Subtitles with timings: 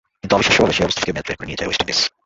[0.21, 1.99] কিন্তু অবিশ্বাস্যভাবে সেই অবস্থা থেকে ম্যাচ বের করে নিয়ে যায় ওয়েস্ট ইন্ডিজ।